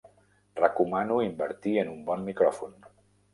Recomano 0.61 1.17
invertir 1.25 1.75
en 1.83 1.93
un 1.93 2.01
bon 2.09 2.25
micròfon. 2.31 2.75